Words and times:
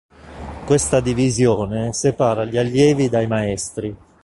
Questa 0.65 0.99
divisione 0.99 1.93
separa 1.93 2.43
gli 2.45 2.57
allievi 2.57 3.07
dai 3.07 3.27
maestri. 3.27 3.95